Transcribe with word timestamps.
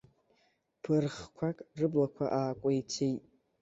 Ԥырӷқәак 0.81 1.57
рыблақәа 1.79 2.25
аакәеицеит. 2.39 3.21